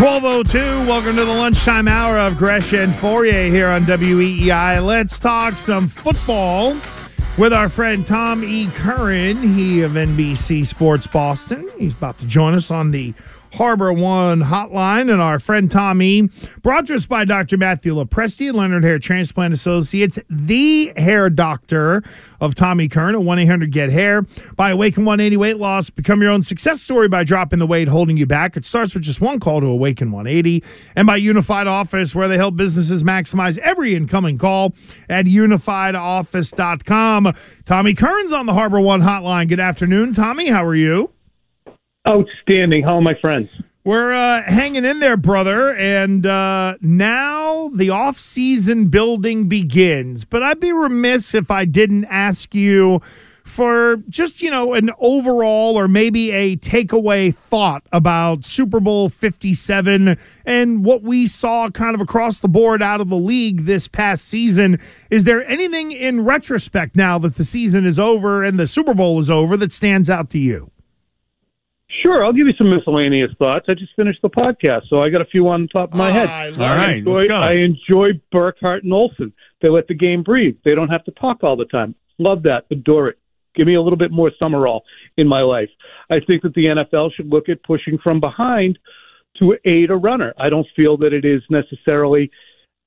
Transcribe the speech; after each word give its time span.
1202, 0.00 0.88
welcome 0.88 1.14
to 1.14 1.26
the 1.26 1.30
lunchtime 1.30 1.86
hour 1.86 2.16
of 2.16 2.38
Gresh 2.38 2.72
and 2.72 2.90
Fauria 2.90 3.50
here 3.50 3.68
on 3.68 3.84
WEEI. 3.84 4.82
Let's 4.82 5.18
talk 5.18 5.58
some 5.58 5.88
football 5.88 6.74
with 7.36 7.52
our 7.52 7.68
friend 7.68 8.06
Tom 8.06 8.42
E. 8.42 8.68
Curran, 8.68 9.42
he 9.42 9.82
of 9.82 9.92
NBC 9.92 10.66
Sports 10.66 11.06
Boston. 11.06 11.68
He's 11.78 11.92
about 11.92 12.16
to 12.16 12.24
join 12.24 12.54
us 12.54 12.70
on 12.70 12.92
the 12.92 13.12
Harbor 13.54 13.92
One 13.92 14.40
hotline. 14.40 15.12
And 15.12 15.20
our 15.20 15.38
friend 15.38 15.70
Tommy, 15.70 16.28
brought 16.62 16.86
to 16.86 16.94
us 16.94 17.04
by 17.06 17.24
Dr. 17.24 17.56
Matthew 17.56 17.94
Lopresti, 17.94 18.52
Leonard 18.52 18.84
Hair 18.84 18.98
Transplant 19.00 19.54
Associates, 19.54 20.18
the 20.28 20.92
hair 20.96 21.30
doctor 21.30 22.02
of 22.40 22.54
Tommy 22.54 22.88
Curran 22.88 23.14
at 23.14 23.22
1 23.22 23.38
800 23.38 23.72
Get 23.72 23.90
Hair. 23.90 24.22
By 24.56 24.70
Awaken 24.70 25.04
180 25.04 25.36
Weight 25.36 25.58
Loss, 25.58 25.90
become 25.90 26.22
your 26.22 26.30
own 26.30 26.42
success 26.42 26.80
story 26.80 27.08
by 27.08 27.24
dropping 27.24 27.58
the 27.58 27.66
weight 27.66 27.88
holding 27.88 28.16
you 28.16 28.26
back. 28.26 28.56
It 28.56 28.64
starts 28.64 28.94
with 28.94 29.02
just 29.02 29.20
one 29.20 29.40
call 29.40 29.60
to 29.60 29.66
Awaken 29.66 30.12
180. 30.12 30.64
And 30.96 31.06
by 31.06 31.16
Unified 31.16 31.66
Office, 31.66 32.14
where 32.14 32.28
they 32.28 32.36
help 32.36 32.56
businesses 32.56 33.02
maximize 33.02 33.58
every 33.58 33.94
incoming 33.94 34.38
call 34.38 34.74
at 35.08 35.26
unifiedoffice.com. 35.26 37.34
Tommy 37.64 37.94
Curran's 37.94 38.32
on 38.32 38.46
the 38.46 38.54
Harbor 38.54 38.80
One 38.80 39.02
hotline. 39.02 39.48
Good 39.48 39.60
afternoon, 39.60 40.14
Tommy. 40.14 40.48
How 40.48 40.64
are 40.64 40.74
you? 40.74 41.12
Outstanding. 42.10 42.82
How 42.82 42.96
are 42.96 43.00
my 43.00 43.14
friends? 43.20 43.48
We're 43.84 44.12
uh, 44.12 44.42
hanging 44.42 44.84
in 44.84 44.98
there, 44.98 45.16
brother. 45.16 45.74
And 45.74 46.26
uh, 46.26 46.76
now 46.80 47.68
the 47.68 47.90
off-season 47.90 48.88
building 48.88 49.48
begins. 49.48 50.24
But 50.24 50.42
I'd 50.42 50.60
be 50.60 50.72
remiss 50.72 51.34
if 51.34 51.50
I 51.50 51.64
didn't 51.64 52.04
ask 52.06 52.54
you 52.54 53.00
for 53.44 53.96
just, 54.08 54.42
you 54.42 54.50
know, 54.50 54.74
an 54.74 54.90
overall 54.98 55.78
or 55.78 55.88
maybe 55.88 56.30
a 56.30 56.56
takeaway 56.56 57.34
thought 57.34 57.82
about 57.92 58.44
Super 58.44 58.80
Bowl 58.80 59.08
57 59.08 60.18
and 60.44 60.84
what 60.84 61.02
we 61.02 61.26
saw 61.26 61.70
kind 61.70 61.94
of 61.94 62.00
across 62.00 62.40
the 62.40 62.48
board 62.48 62.82
out 62.82 63.00
of 63.00 63.08
the 63.08 63.16
league 63.16 63.62
this 63.62 63.88
past 63.88 64.26
season. 64.26 64.78
Is 65.10 65.24
there 65.24 65.44
anything 65.48 65.92
in 65.92 66.24
retrospect 66.24 66.96
now 66.96 67.18
that 67.18 67.36
the 67.36 67.44
season 67.44 67.84
is 67.84 67.98
over 67.98 68.42
and 68.42 68.58
the 68.58 68.66
Super 68.66 68.94
Bowl 68.94 69.18
is 69.20 69.30
over 69.30 69.56
that 69.56 69.72
stands 69.72 70.10
out 70.10 70.28
to 70.30 70.38
you? 70.38 70.70
Sure, 72.02 72.24
I'll 72.24 72.32
give 72.32 72.46
you 72.46 72.54
some 72.56 72.70
miscellaneous 72.70 73.30
thoughts. 73.38 73.66
I 73.68 73.74
just 73.74 73.94
finished 73.94 74.20
the 74.22 74.30
podcast, 74.30 74.88
so 74.88 75.02
I 75.02 75.10
got 75.10 75.20
a 75.20 75.26
few 75.26 75.48
on 75.48 75.62
the 75.62 75.68
top 75.68 75.92
of 75.92 75.96
my 75.96 76.10
head. 76.10 76.28
Ah, 76.30 76.68
all 76.70 76.74
right, 76.74 76.98
enjoy, 76.98 77.12
let's 77.12 77.28
go. 77.28 77.36
I 77.36 77.52
enjoy 77.54 78.20
Burkhardt 78.32 78.84
and 78.84 78.92
Olsen. 78.92 79.32
They 79.60 79.68
let 79.68 79.88
the 79.88 79.94
game 79.94 80.22
breathe. 80.22 80.56
They 80.64 80.74
don't 80.74 80.88
have 80.88 81.04
to 81.04 81.10
talk 81.12 81.42
all 81.42 81.56
the 81.56 81.66
time. 81.66 81.94
Love 82.18 82.42
that. 82.44 82.64
Adore 82.70 83.08
it. 83.08 83.18
Give 83.54 83.66
me 83.66 83.74
a 83.74 83.82
little 83.82 83.98
bit 83.98 84.12
more 84.12 84.30
Summerall 84.38 84.82
in 85.16 85.26
my 85.26 85.42
life. 85.42 85.68
I 86.10 86.20
think 86.26 86.42
that 86.42 86.54
the 86.54 86.66
NFL 86.66 87.10
should 87.14 87.28
look 87.28 87.48
at 87.48 87.62
pushing 87.64 87.98
from 88.02 88.20
behind 88.20 88.78
to 89.38 89.56
aid 89.64 89.90
a 89.90 89.96
runner. 89.96 90.34
I 90.38 90.48
don't 90.48 90.66
feel 90.76 90.96
that 90.98 91.12
it 91.12 91.24
is 91.24 91.42
necessarily 91.50 92.30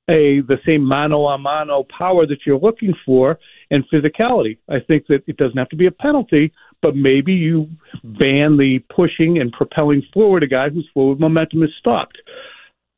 a 0.10 0.42
the 0.48 0.58
same 0.66 0.84
mano 0.84 1.28
a 1.28 1.38
mano 1.38 1.86
power 1.98 2.26
that 2.28 2.40
you're 2.46 2.60
looking 2.60 2.94
for 3.06 3.40
and 3.72 3.84
physicality. 3.90 4.58
I 4.70 4.80
think 4.80 5.08
that 5.08 5.24
it 5.28 5.38
doesn't 5.38 5.58
have 5.58 5.70
to 5.70 5.76
be 5.76 5.88
a 5.88 5.92
penalty, 5.92 6.52
but 6.84 6.96
maybe 6.96 7.34
you 7.34 7.68
ban 8.04 8.58
the 8.58 8.80
pushing 8.94 9.40
and 9.40 9.52
propelling 9.54 10.04
forward 10.14 10.44
a 10.44 10.48
guy 10.48 10.70
whose 10.70 10.88
forward 10.94 11.20
momentum 11.20 11.64
is 11.64 11.70
stopped. 11.80 12.18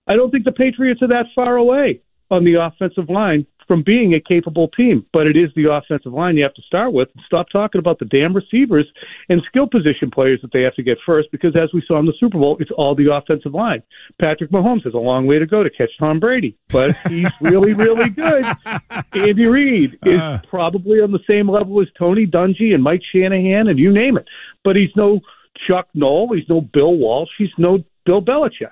I 0.07 0.15
don't 0.15 0.31
think 0.31 0.43
the 0.43 0.51
Patriots 0.51 1.01
are 1.03 1.07
that 1.07 1.27
far 1.33 1.55
away 1.55 2.01
on 2.31 2.43
the 2.43 2.55
offensive 2.55 3.09
line 3.09 3.45
from 3.67 3.81
being 3.83 4.13
a 4.13 4.19
capable 4.19 4.67
team, 4.69 5.05
but 5.11 5.25
it 5.27 5.35
is 5.35 5.49
the 5.55 5.71
offensive 5.71 6.13
line 6.13 6.37
you 6.37 6.43
have 6.43 6.53
to 6.53 6.61
start 6.61 6.93
with. 6.93 7.09
Stop 7.25 7.47
talking 7.51 7.79
about 7.79 7.99
the 7.99 8.05
damn 8.05 8.33
receivers 8.35 8.85
and 9.29 9.41
skill 9.47 9.67
position 9.67 10.11
players 10.11 10.39
that 10.41 10.51
they 10.53 10.61
have 10.61 10.75
to 10.75 10.83
get 10.83 10.97
first 11.05 11.29
because, 11.31 11.55
as 11.55 11.69
we 11.73 11.83
saw 11.87 11.97
in 11.99 12.05
the 12.05 12.13
Super 12.19 12.37
Bowl, 12.37 12.57
it's 12.59 12.71
all 12.71 12.95
the 12.95 13.11
offensive 13.11 13.53
line. 13.53 13.81
Patrick 14.19 14.51
Mahomes 14.51 14.83
has 14.83 14.93
a 14.93 14.97
long 14.97 15.25
way 15.25 15.39
to 15.39 15.45
go 15.45 15.63
to 15.63 15.69
catch 15.69 15.89
Tom 15.99 16.19
Brady, 16.19 16.55
but 16.69 16.95
he's 17.07 17.29
really, 17.41 17.73
really 17.73 18.09
good. 18.09 18.45
Andy 19.13 19.47
Reid 19.47 19.97
is 20.05 20.19
Uh. 20.21 20.39
probably 20.49 20.99
on 21.01 21.11
the 21.11 21.19
same 21.27 21.49
level 21.49 21.81
as 21.81 21.87
Tony 21.97 22.25
Dungy 22.27 22.73
and 22.73 22.83
Mike 22.83 23.01
Shanahan 23.13 23.67
and 23.67 23.79
you 23.79 23.91
name 23.91 24.17
it, 24.17 24.25
but 24.63 24.75
he's 24.75 24.89
no 24.95 25.19
Chuck 25.67 25.87
Noll, 25.93 26.33
he's 26.35 26.47
no 26.49 26.61
Bill 26.61 26.93
Walsh, 26.95 27.29
he's 27.37 27.49
no 27.57 27.83
Bill 28.05 28.21
Belichick. 28.21 28.69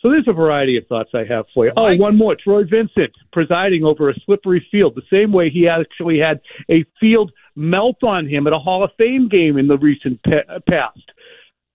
So 0.00 0.10
there's 0.10 0.28
a 0.28 0.32
variety 0.32 0.76
of 0.76 0.86
thoughts 0.86 1.10
I 1.12 1.24
have 1.28 1.46
for 1.52 1.66
you. 1.66 1.72
Oh, 1.76 1.82
Mike- 1.86 2.00
one 2.00 2.16
more. 2.16 2.36
Troy 2.36 2.62
Vincent 2.64 3.10
presiding 3.32 3.84
over 3.84 4.08
a 4.10 4.14
slippery 4.26 4.64
field, 4.70 4.94
the 4.94 5.02
same 5.10 5.32
way 5.32 5.50
he 5.50 5.66
actually 5.68 6.18
had 6.18 6.40
a 6.70 6.84
field 7.00 7.32
melt 7.56 8.02
on 8.04 8.28
him 8.28 8.46
at 8.46 8.52
a 8.52 8.58
Hall 8.58 8.84
of 8.84 8.90
Fame 8.96 9.28
game 9.28 9.58
in 9.58 9.66
the 9.66 9.76
recent 9.76 10.22
pa- 10.22 10.58
past. 10.68 11.00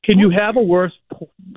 Can 0.06 0.20
you 0.20 0.30
have 0.32 0.58
a 0.58 0.62
worse 0.62 0.92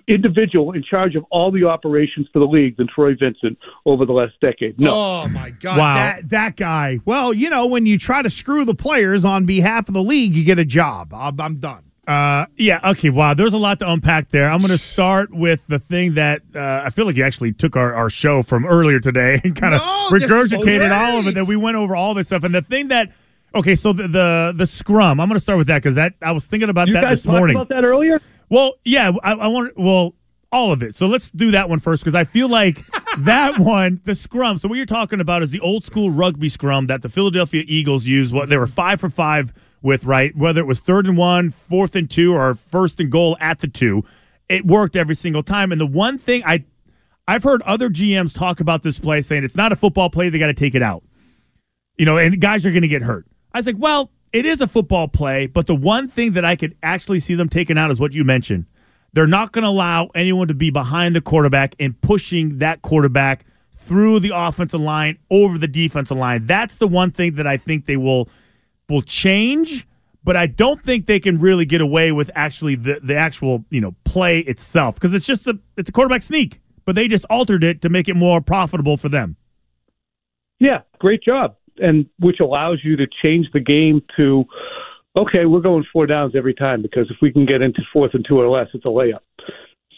individual 0.08 0.72
in 0.72 0.82
charge 0.82 1.16
of 1.16 1.24
all 1.30 1.50
the 1.50 1.64
operations 1.64 2.28
for 2.32 2.38
the 2.38 2.44
league 2.46 2.76
than 2.76 2.86
Troy 2.86 3.14
Vincent 3.18 3.58
over 3.84 4.06
the 4.06 4.12
last 4.12 4.34
decade? 4.40 4.78
No. 4.80 4.94
Oh 4.94 5.28
my 5.28 5.50
God! 5.50 5.78
Wow. 5.78 5.94
That 5.94 6.28
that 6.30 6.56
guy. 6.56 7.00
Well, 7.04 7.32
you 7.32 7.50
know, 7.50 7.66
when 7.66 7.86
you 7.86 7.98
try 7.98 8.22
to 8.22 8.30
screw 8.30 8.64
the 8.64 8.74
players 8.74 9.24
on 9.24 9.46
behalf 9.46 9.88
of 9.88 9.94
the 9.94 10.02
league, 10.02 10.34
you 10.36 10.44
get 10.44 10.58
a 10.60 10.64
job. 10.64 11.12
I'm, 11.12 11.40
I'm 11.40 11.56
done. 11.56 11.85
Uh, 12.06 12.46
yeah, 12.56 12.90
okay, 12.90 13.10
wow. 13.10 13.34
There's 13.34 13.52
a 13.52 13.58
lot 13.58 13.80
to 13.80 13.90
unpack 13.90 14.30
there. 14.30 14.48
I'm 14.48 14.58
going 14.60 14.70
to 14.70 14.78
start 14.78 15.34
with 15.34 15.66
the 15.66 15.78
thing 15.80 16.14
that 16.14 16.42
uh, 16.54 16.82
I 16.84 16.90
feel 16.90 17.04
like 17.04 17.16
you 17.16 17.24
actually 17.24 17.52
took 17.52 17.74
our, 17.74 17.94
our 17.94 18.08
show 18.08 18.42
from 18.44 18.64
earlier 18.64 19.00
today 19.00 19.40
and 19.42 19.56
kind 19.56 19.74
of 19.74 19.80
No, 19.80 20.08
regurgitated 20.10 20.96
all 20.96 21.18
of 21.18 21.26
it. 21.26 21.34
That 21.34 21.46
we 21.46 21.56
went 21.56 21.76
over 21.76 21.96
all 21.96 22.14
this 22.14 22.28
stuff. 22.28 22.44
And 22.44 22.54
the 22.54 22.62
thing 22.62 22.88
that, 22.88 23.12
okay, 23.54 23.74
so 23.74 23.92
the 23.92 24.06
the, 24.06 24.54
the 24.56 24.66
scrum, 24.66 25.18
I'm 25.18 25.28
going 25.28 25.36
to 25.36 25.40
start 25.40 25.58
with 25.58 25.66
that 25.66 25.82
because 25.82 25.96
that 25.96 26.14
I 26.22 26.30
was 26.30 26.46
thinking 26.46 26.68
about 26.68 26.86
you 26.86 26.94
that 26.94 27.10
this 27.10 27.26
morning. 27.26 27.56
about 27.56 27.70
that 27.70 27.84
earlier? 27.84 28.20
Well, 28.48 28.74
yeah, 28.84 29.10
I, 29.24 29.32
I 29.32 29.46
want 29.48 29.76
well 29.76 30.14
all 30.52 30.72
of 30.72 30.82
it. 30.82 30.94
So 30.94 31.06
let's 31.06 31.30
do 31.30 31.50
that 31.50 31.68
one 31.68 31.80
first 31.80 32.04
because 32.04 32.14
I 32.14 32.22
feel 32.22 32.48
like 32.48 32.84
that 33.18 33.58
one, 33.58 34.00
the 34.04 34.14
scrum. 34.14 34.58
So 34.58 34.68
what 34.68 34.76
you're 34.76 34.86
talking 34.86 35.20
about 35.20 35.42
is 35.42 35.50
the 35.50 35.60
old 35.60 35.82
school 35.82 36.10
rugby 36.10 36.48
scrum 36.48 36.86
that 36.86 37.02
the 37.02 37.08
Philadelphia 37.08 37.64
Eagles 37.66 38.06
used. 38.06 38.32
What 38.32 38.48
they 38.48 38.56
were 38.56 38.68
five 38.68 39.00
for 39.00 39.10
five 39.10 39.52
with, 39.82 40.04
right? 40.04 40.36
Whether 40.36 40.60
it 40.60 40.66
was 40.66 40.80
third 40.80 41.06
and 41.06 41.16
one, 41.16 41.50
fourth 41.50 41.94
and 41.94 42.10
two, 42.10 42.34
or 42.34 42.54
first 42.54 43.00
and 43.00 43.10
goal 43.10 43.36
at 43.40 43.60
the 43.60 43.68
two, 43.68 44.04
it 44.48 44.66
worked 44.66 44.96
every 44.96 45.14
single 45.14 45.42
time. 45.42 45.72
And 45.72 45.80
the 45.80 45.86
one 45.86 46.18
thing 46.18 46.42
I, 46.44 46.64
I've 47.28 47.42
heard 47.42 47.62
other 47.62 47.88
GMs 47.88 48.34
talk 48.34 48.60
about 48.60 48.82
this 48.82 48.98
play 48.98 49.20
saying 49.20 49.44
it's 49.44 49.56
not 49.56 49.72
a 49.72 49.76
football 49.76 50.10
play; 50.10 50.28
they 50.28 50.38
got 50.38 50.46
to 50.46 50.54
take 50.54 50.74
it 50.74 50.82
out 50.82 51.02
you 51.96 52.04
know, 52.04 52.18
and 52.18 52.40
guys 52.40 52.64
are 52.66 52.70
going 52.70 52.82
to 52.82 52.88
get 52.88 53.02
hurt. 53.02 53.26
I 53.52 53.58
was 53.58 53.66
like, 53.66 53.76
well, 53.78 54.10
it 54.32 54.44
is 54.44 54.60
a 54.60 54.66
football 54.66 55.08
play, 55.08 55.46
but 55.46 55.66
the 55.66 55.74
one 55.74 56.08
thing 56.08 56.32
that 56.32 56.44
I 56.44 56.56
could 56.56 56.76
actually 56.82 57.20
see 57.20 57.34
them 57.34 57.48
taking 57.48 57.78
out 57.78 57.90
is 57.90 57.98
what 57.98 58.12
you 58.12 58.24
mentioned. 58.24 58.66
They're 59.12 59.26
not 59.26 59.52
going 59.52 59.62
to 59.62 59.70
allow 59.70 60.10
anyone 60.14 60.48
to 60.48 60.54
be 60.54 60.70
behind 60.70 61.16
the 61.16 61.22
quarterback 61.22 61.74
and 61.80 61.98
pushing 62.00 62.58
that 62.58 62.82
quarterback 62.82 63.46
through 63.76 64.20
the 64.20 64.32
offensive 64.34 64.80
line 64.80 65.18
over 65.30 65.56
the 65.56 65.68
defensive 65.68 66.16
line. 66.16 66.46
That's 66.46 66.74
the 66.74 66.88
one 66.88 67.12
thing 67.12 67.36
that 67.36 67.46
I 67.46 67.56
think 67.56 67.86
they 67.86 67.96
will 67.96 68.28
will 68.88 69.02
change, 69.02 69.86
but 70.24 70.36
I 70.36 70.46
don't 70.46 70.82
think 70.82 71.06
they 71.06 71.20
can 71.20 71.38
really 71.38 71.64
get 71.64 71.80
away 71.80 72.12
with 72.12 72.30
actually 72.34 72.74
the 72.74 73.00
the 73.02 73.16
actual, 73.16 73.64
you 73.70 73.80
know, 73.80 73.94
play 74.04 74.40
itself 74.40 74.96
because 74.96 75.14
it's 75.14 75.26
just 75.26 75.46
a 75.46 75.58
it's 75.76 75.88
a 75.88 75.92
quarterback 75.92 76.22
sneak, 76.22 76.60
but 76.84 76.94
they 76.94 77.08
just 77.08 77.24
altered 77.30 77.64
it 77.64 77.80
to 77.82 77.88
make 77.88 78.08
it 78.08 78.14
more 78.14 78.40
profitable 78.40 78.96
for 78.96 79.08
them. 79.08 79.36
Yeah, 80.58 80.80
great 80.98 81.22
job. 81.22 81.56
And 81.78 82.06
which 82.18 82.40
allows 82.40 82.80
you 82.82 82.96
to 82.96 83.06
change 83.22 83.48
the 83.52 83.60
game 83.60 84.02
to, 84.16 84.44
okay, 85.16 85.44
we're 85.44 85.60
going 85.60 85.84
four 85.92 86.06
downs 86.06 86.32
every 86.34 86.54
time 86.54 86.80
because 86.80 87.06
if 87.10 87.18
we 87.20 87.30
can 87.30 87.44
get 87.44 87.60
into 87.60 87.82
fourth 87.92 88.14
and 88.14 88.24
two 88.26 88.40
or 88.40 88.48
less, 88.48 88.68
it's 88.72 88.86
a 88.86 88.88
layup. 88.88 89.20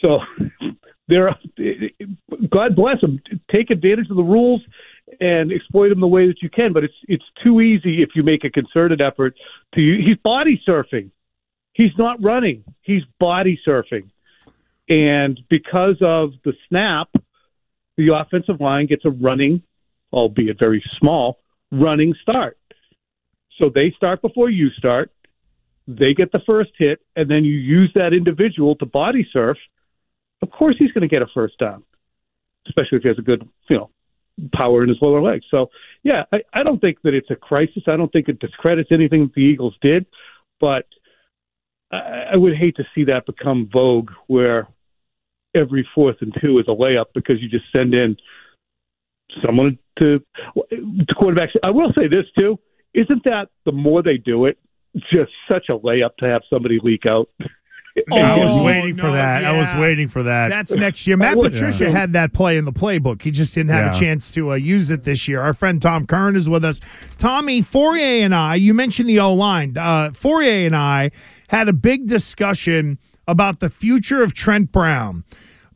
So 0.02 0.18
there, 1.08 1.30
God 2.50 2.74
bless 2.74 3.00
them. 3.00 3.20
Take 3.50 3.70
advantage 3.70 4.10
of 4.10 4.16
the 4.16 4.22
rules 4.22 4.60
and 5.20 5.52
exploit 5.52 5.92
him 5.92 6.00
the 6.00 6.06
way 6.06 6.26
that 6.26 6.42
you 6.42 6.50
can. 6.50 6.72
But 6.72 6.84
it's 6.84 6.94
it's 7.04 7.24
too 7.42 7.60
easy 7.60 8.02
if 8.02 8.10
you 8.14 8.22
make 8.22 8.44
a 8.44 8.50
concerted 8.50 9.00
effort 9.00 9.34
to. 9.74 9.80
He's 9.80 10.16
body 10.22 10.60
surfing. 10.66 11.10
He's 11.72 11.92
not 11.96 12.22
running. 12.22 12.64
He's 12.82 13.02
body 13.20 13.58
surfing. 13.66 14.10
And 14.88 15.38
because 15.48 15.96
of 16.00 16.30
the 16.44 16.54
snap, 16.68 17.08
the 17.96 18.14
offensive 18.14 18.60
line 18.60 18.86
gets 18.86 19.04
a 19.04 19.10
running, 19.10 19.62
albeit 20.12 20.58
very 20.58 20.82
small, 20.98 21.38
running 21.70 22.14
start. 22.22 22.56
So 23.58 23.70
they 23.72 23.92
start 23.96 24.22
before 24.22 24.50
you 24.50 24.70
start. 24.70 25.10
They 25.86 26.14
get 26.14 26.32
the 26.32 26.40
first 26.46 26.70
hit, 26.78 27.00
and 27.16 27.30
then 27.30 27.44
you 27.44 27.58
use 27.58 27.90
that 27.94 28.12
individual 28.12 28.76
to 28.76 28.86
body 28.86 29.26
surf. 29.32 29.56
Of 30.42 30.50
course, 30.50 30.76
he's 30.78 30.92
going 30.92 31.02
to 31.02 31.08
get 31.08 31.22
a 31.22 31.26
first 31.34 31.58
down, 31.58 31.82
especially 32.66 32.98
if 32.98 33.02
he 33.02 33.08
has 33.08 33.18
a 33.18 33.22
good, 33.22 33.48
you 33.68 33.76
know, 33.76 33.90
power 34.52 34.82
in 34.82 34.88
his 34.88 34.98
lower 35.00 35.22
legs. 35.22 35.44
So, 35.50 35.70
yeah, 36.02 36.24
I, 36.32 36.38
I 36.52 36.62
don't 36.62 36.80
think 36.80 36.98
that 37.02 37.14
it's 37.14 37.30
a 37.30 37.36
crisis. 37.36 37.84
I 37.86 37.96
don't 37.96 38.12
think 38.12 38.28
it 38.28 38.38
discredits 38.38 38.90
anything 38.92 39.24
that 39.24 39.34
the 39.34 39.42
Eagles 39.42 39.76
did, 39.80 40.06
but 40.60 40.86
I, 41.90 42.26
I 42.32 42.36
would 42.36 42.56
hate 42.56 42.76
to 42.76 42.84
see 42.94 43.04
that 43.04 43.26
become 43.26 43.68
vogue 43.72 44.10
where 44.26 44.68
every 45.54 45.86
fourth 45.94 46.16
and 46.20 46.34
two 46.40 46.58
is 46.58 46.66
a 46.68 46.72
layup 46.72 47.06
because 47.14 47.40
you 47.40 47.48
just 47.48 47.64
send 47.72 47.94
in 47.94 48.16
someone 49.44 49.78
to 49.98 50.20
to 50.70 51.14
quarterbacks. 51.14 51.56
I 51.62 51.70
will 51.70 51.92
say 51.94 52.08
this 52.08 52.26
too: 52.38 52.58
isn't 52.94 53.24
that 53.24 53.48
the 53.64 53.72
more 53.72 54.02
they 54.02 54.16
do 54.16 54.46
it, 54.46 54.58
just 55.12 55.32
such 55.50 55.66
a 55.68 55.78
layup 55.78 56.16
to 56.18 56.26
have 56.26 56.42
somebody 56.50 56.78
leak 56.82 57.06
out 57.06 57.28
I 58.12 58.38
was 58.38 58.50
Oh, 58.50 58.62
waiting 58.64 58.96
for 58.96 59.04
no, 59.04 59.12
that. 59.12 59.44
I 59.44 59.52
was 59.52 59.80
waiting 59.80 60.08
for 60.08 60.22
that. 60.24 60.48
That's 60.48 60.72
next 60.72 61.06
year. 61.06 61.16
Matt 61.16 61.36
Patricia 61.38 61.84
Yeah. 61.84 61.90
had 61.90 62.12
that 62.14 62.32
play 62.32 62.56
in 62.56 62.64
the 62.64 62.72
playbook. 62.72 63.22
He 63.22 63.30
just 63.30 63.54
didn't 63.54 63.70
have 63.70 63.94
a 63.94 63.98
chance 63.98 64.30
to 64.32 64.52
uh, 64.52 64.54
use 64.54 64.90
it 64.90 65.04
this 65.04 65.28
year. 65.28 65.40
Our 65.40 65.52
friend 65.52 65.80
Tom 65.80 66.06
Curran 66.06 66.36
is 66.36 66.48
with 66.48 66.64
us. 66.64 66.80
Tommy 67.18 67.62
Fauria 67.62 68.20
and 68.22 68.34
I, 68.34 68.54
you 68.56 68.74
mentioned 68.74 69.08
the 69.08 69.20
O 69.20 69.34
line. 69.34 69.76
Uh, 69.76 70.10
Fauria 70.10 70.66
and 70.66 70.76
I 70.76 71.10
had 71.48 71.68
a 71.68 71.72
big 71.72 72.06
discussion 72.06 72.98
about 73.26 73.60
the 73.60 73.68
future 73.68 74.22
of 74.22 74.32
Trent 74.34 74.72
Brown. 74.72 75.24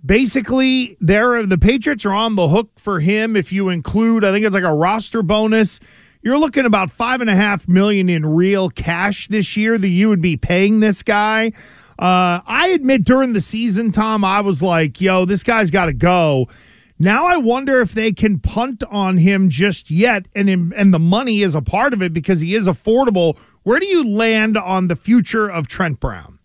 Basically, 0.05 0.97
there 1.01 1.47
the 1.47 1.57
Patriots 1.59 2.05
are 2.05 2.13
on 2.13 2.35
the 2.35 2.49
hook 2.49 2.71
for 2.77 2.99
him 3.01 3.37
if 3.37 3.53
you 3.53 3.69
include, 3.69 4.25
I 4.25 4.33
think 4.33 4.45
it's 4.45 4.55
like 4.55 4.65
a 4.65 4.75
roster 4.75 5.23
bonus. 5.23 5.79
You're 6.23 6.39
looking 6.39 6.67
about 6.67 6.91
five 6.91 7.21
and 7.21 7.31
a 7.31 7.37
half 7.37 7.69
million 7.69 8.09
in 8.09 8.27
real 8.27 8.69
cash 8.69 9.29
this 9.29 9.57
year 9.57 9.79
that 9.79 9.89
you 9.89 10.09
would 10.09 10.21
be 10.21 10.37
paying 10.37 10.81
this 10.81 11.03
guy. 11.03 11.53
Uh, 12.03 12.43
I 12.45 12.71
admit 12.75 13.05
during 13.05 13.33
the 13.33 13.41
season, 13.41 13.93
Tom, 13.93 14.25
I 14.25 14.41
was 14.41 14.61
like, 14.61 15.01
yo, 15.01 15.25
this 15.25 15.45
guy's 15.45 15.71
got 15.71 15.87
to 15.87 15.93
go. 15.93 16.49
Now 16.99 17.27
I 17.27 17.37
wonder 17.37 17.81
if 17.81 17.93
they 17.93 18.11
can 18.11 18.41
punt 18.41 18.83
on 18.91 19.19
him 19.19 19.49
just 19.49 19.89
yet, 19.89 20.27
and 20.35 20.51
and 20.51 20.93
the 20.93 20.99
money 20.99 21.43
is 21.43 21.55
a 21.55 21.63
part 21.63 21.93
of 21.93 22.03
it 22.03 22.13
because 22.13 22.41
he 22.41 22.57
is 22.57 22.67
affordable. 22.67 23.39
Where 23.63 23.79
do 23.79 23.87
you 23.87 24.03
land 24.05 24.57
on 24.57 24.89
the 24.89 24.97
future 24.97 25.49
of 25.49 25.69
Trent 25.69 26.01
Brown? 26.01 26.41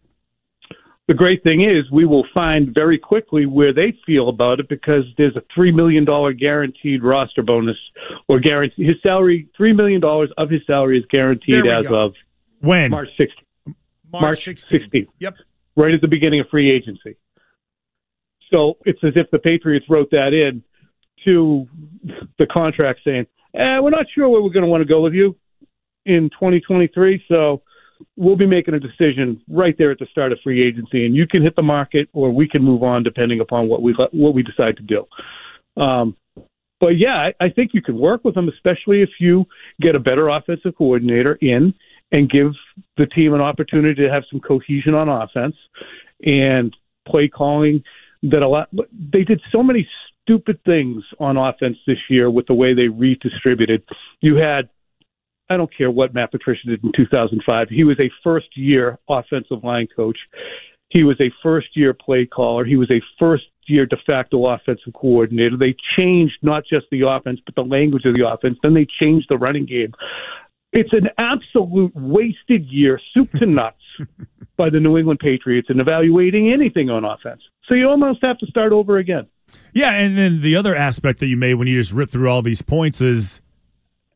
The 1.07 1.15
great 1.15 1.41
thing 1.41 1.63
is 1.63 1.89
we 1.91 2.05
will 2.05 2.25
find 2.35 2.71
very 2.71 2.99
quickly 2.99 3.47
where 3.47 3.73
they 3.73 3.97
feel 4.05 4.29
about 4.29 4.59
it 4.59 4.69
because 4.69 5.05
there's 5.17 5.35
a 5.35 5.43
three 5.55 5.71
million 5.71 6.05
dollar 6.05 6.33
guaranteed 6.33 7.01
roster 7.01 7.41
bonus 7.41 7.77
or 8.27 8.39
guarantee 8.39 8.83
his 8.83 8.97
salary 9.01 9.47
three 9.57 9.73
million 9.73 10.01
dollars 10.01 10.29
of 10.37 10.51
his 10.51 10.61
salary 10.67 10.99
is 10.99 11.05
guaranteed 11.09 11.65
as 11.65 11.87
go. 11.87 12.05
of 12.05 12.13
when 12.59 12.91
March 12.91 13.09
16th, 13.19 13.73
March 14.11 14.45
16th. 14.45 14.89
16th. 14.91 15.07
Yep. 15.19 15.35
Right 15.77 15.93
at 15.93 16.01
the 16.01 16.07
beginning 16.07 16.41
of 16.41 16.49
free 16.49 16.69
agency. 16.69 17.15
So 18.51 18.77
it's 18.85 18.99
as 19.03 19.13
if 19.15 19.29
the 19.31 19.39
Patriots 19.39 19.85
wrote 19.89 20.09
that 20.11 20.33
in 20.33 20.63
to 21.25 21.67
the 22.39 22.47
contract 22.47 23.01
saying, 23.05 23.27
eh, 23.53 23.79
we're 23.79 23.89
not 23.89 24.07
sure 24.13 24.27
where 24.27 24.41
we're 24.41 24.49
going 24.49 24.63
to 24.63 24.69
want 24.69 24.81
to 24.81 24.87
go 24.87 25.01
with 25.01 25.13
you 25.13 25.35
in 26.05 26.29
2023. 26.31 27.23
So 27.27 27.61
we'll 28.15 28.35
be 28.35 28.47
making 28.47 28.73
a 28.73 28.79
decision 28.79 29.41
right 29.49 29.75
there 29.77 29.91
at 29.91 29.99
the 29.99 30.07
start 30.11 30.31
of 30.31 30.39
free 30.43 30.65
agency, 30.65 31.05
and 31.05 31.15
you 31.15 31.27
can 31.27 31.43
hit 31.43 31.55
the 31.55 31.63
market 31.63 32.09
or 32.13 32.31
we 32.31 32.47
can 32.47 32.63
move 32.63 32.83
on 32.83 33.03
depending 33.03 33.39
upon 33.39 33.67
what 33.67 33.81
we 33.81 33.93
what 34.11 34.33
we 34.33 34.43
decide 34.43 34.77
to 34.77 34.83
do. 34.83 35.05
Um, 35.81 36.15
but 36.79 36.97
yeah, 36.97 37.29
I, 37.39 37.45
I 37.45 37.49
think 37.49 37.71
you 37.73 37.81
can 37.81 37.97
work 37.97 38.23
with 38.23 38.35
them, 38.35 38.49
especially 38.49 39.01
if 39.01 39.09
you 39.19 39.45
get 39.81 39.95
a 39.95 39.99
better 39.99 40.29
offensive 40.29 40.75
coordinator 40.77 41.35
in 41.41 41.73
and 42.11 42.29
give 42.29 42.53
the 42.97 43.05
team 43.05 43.33
an 43.33 43.41
opportunity 43.41 44.01
to 44.01 44.09
have 44.11 44.23
some 44.31 44.39
cohesion 44.39 44.93
on 44.93 45.09
offense 45.09 45.55
and 46.23 46.75
play 47.07 47.27
calling 47.27 47.83
that 48.23 48.41
a 48.41 48.47
lot 48.47 48.69
they 49.11 49.23
did 49.23 49.41
so 49.51 49.61
many 49.61 49.87
stupid 50.23 50.59
things 50.65 51.03
on 51.19 51.37
offense 51.37 51.77
this 51.85 51.97
year 52.09 52.29
with 52.29 52.47
the 52.47 52.53
way 52.53 52.73
they 52.73 52.87
redistributed. 52.87 53.83
You 54.21 54.35
had 54.35 54.69
I 55.49 55.55
don't 55.55 55.75
care 55.75 55.89
what 55.89 56.13
Matt 56.13 56.31
Patricia 56.31 56.67
did 56.67 56.83
in 56.83 56.91
2005. 56.95 57.69
He 57.69 57.85
was 57.85 57.97
a 57.99 58.11
first 58.23 58.47
year 58.55 58.99
offensive 59.09 59.63
line 59.63 59.87
coach. 59.95 60.17
He 60.89 61.03
was 61.03 61.19
a 61.21 61.31
first 61.41 61.67
year 61.75 61.93
play 61.93 62.25
caller. 62.25 62.65
He 62.65 62.75
was 62.75 62.91
a 62.91 63.01
first 63.19 63.45
year 63.67 63.85
de 63.85 63.97
facto 64.05 64.45
offensive 64.47 64.93
coordinator. 64.93 65.57
They 65.57 65.75
changed 65.97 66.37
not 66.41 66.63
just 66.69 66.87
the 66.91 67.07
offense, 67.07 67.39
but 67.45 67.55
the 67.55 67.63
language 67.63 68.05
of 68.05 68.15
the 68.15 68.27
offense. 68.27 68.57
Then 68.63 68.73
they 68.73 68.87
changed 68.99 69.27
the 69.29 69.37
running 69.37 69.65
game. 69.65 69.93
It's 70.73 70.91
an 70.93 71.09
absolute 71.17 71.93
wasted 71.95 72.65
year, 72.65 72.99
soup 73.13 73.31
to 73.33 73.45
nuts, 73.45 73.81
by 74.57 74.69
the 74.69 74.79
New 74.79 74.97
England 74.97 75.19
Patriots 75.19 75.69
in 75.69 75.79
evaluating 75.79 76.51
anything 76.51 76.89
on 76.89 77.05
offense. 77.05 77.41
So 77.67 77.75
you 77.75 77.87
almost 77.87 78.19
have 78.23 78.37
to 78.39 78.47
start 78.47 78.73
over 78.73 78.97
again. 78.97 79.27
Yeah, 79.73 79.91
and 79.91 80.17
then 80.17 80.41
the 80.41 80.55
other 80.55 80.75
aspect 80.75 81.19
that 81.19 81.27
you 81.27 81.37
made 81.37 81.55
when 81.55 81.67
you 81.67 81.79
just 81.79 81.93
ripped 81.93 82.11
through 82.11 82.29
all 82.29 82.41
these 82.41 82.61
points 82.61 82.99
is 82.99 83.41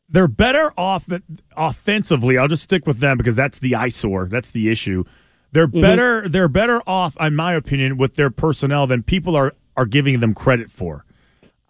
they're 0.08 0.28
better 0.28 0.72
off 0.76 1.06
than, 1.06 1.22
offensively. 1.56 2.36
I'll 2.36 2.48
just 2.48 2.64
stick 2.64 2.86
with 2.86 2.98
them 2.98 3.16
because 3.16 3.36
that's 3.36 3.58
the 3.58 3.74
eyesore. 3.74 4.26
That's 4.26 4.50
the 4.50 4.70
issue. 4.70 5.04
They're 5.52 5.68
mm-hmm. 5.68 5.80
better. 5.80 6.28
They're 6.28 6.48
better 6.48 6.82
off, 6.86 7.16
in 7.20 7.34
my 7.34 7.54
opinion, 7.54 7.96
with 7.96 8.16
their 8.16 8.30
personnel 8.30 8.86
than 8.86 9.02
people 9.02 9.36
are 9.36 9.54
are 9.76 9.86
giving 9.86 10.20
them 10.20 10.34
credit 10.34 10.70
for. 10.70 11.04